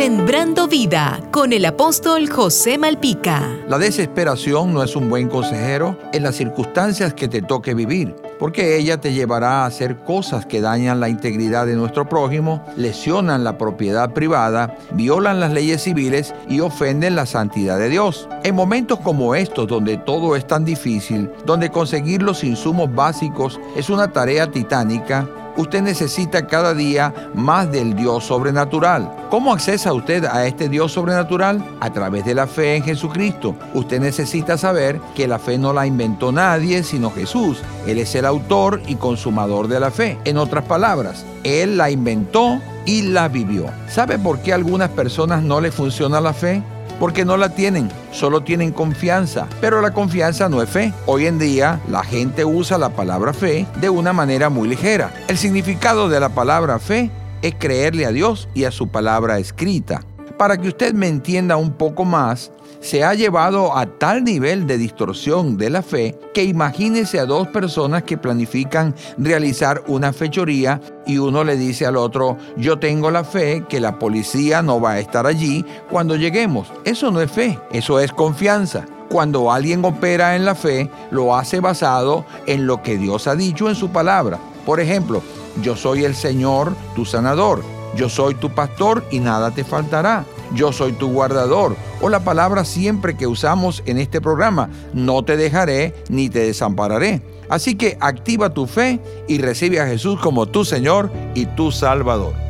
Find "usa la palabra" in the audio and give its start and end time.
52.44-53.32